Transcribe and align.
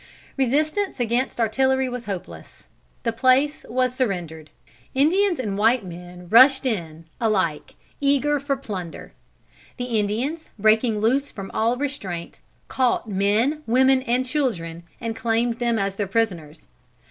Resistance 0.35 0.99
against 0.99 1.39
artillery 1.39 1.87
was 1.87 2.05
hopeless. 2.05 2.63
The 3.03 3.13
place 3.13 3.67
was 3.69 3.93
surrendered. 3.93 4.49
Indians 4.95 5.37
and 5.39 5.55
white 5.59 5.85
men 5.85 6.27
rushed 6.29 6.65
in, 6.65 7.05
alike 7.19 7.75
eager 7.99 8.39
for 8.39 8.57
plunder. 8.57 9.13
The 9.77 9.99
Indians, 9.99 10.49
breaking 10.57 11.01
loose 11.01 11.31
from 11.31 11.51
all 11.53 11.77
restraint, 11.77 12.39
caught 12.67 13.07
men, 13.07 13.61
women 13.67 14.01
and 14.01 14.25
children, 14.25 14.81
and 14.99 15.15
claimed 15.15 15.59
them 15.59 15.77
as 15.77 15.97
their 15.97 16.07
prisoners. 16.07 16.69